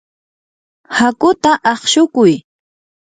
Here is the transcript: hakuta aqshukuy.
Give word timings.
hakuta 0.97 1.51
aqshukuy. 1.71 2.33